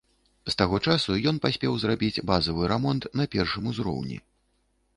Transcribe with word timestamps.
З 0.49 0.53
таго 0.61 0.79
часу 0.93 1.17
ён 1.31 1.35
паспеў 1.43 1.77
зрабіць 1.83 2.23
базавы 2.31 2.71
рамонт 2.73 3.03
на 3.21 3.29
першым 3.35 3.71
узроўні. 3.73 4.17